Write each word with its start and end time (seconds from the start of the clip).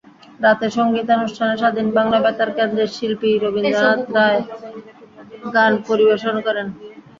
রাতে 0.39 0.67
সংগীতানুষ্ঠানে 0.77 1.55
স্বাধীন 1.61 1.87
বাংলা 1.97 2.17
বেতার 2.25 2.49
কেন্দ্রের 2.57 2.93
শিল্পী 2.95 3.29
রথীন্দ্রনাথ 3.35 4.01
রায় 4.15 4.41
গান 5.55 5.73
পরিবেশন 5.87 6.35
করেন। 6.45 6.67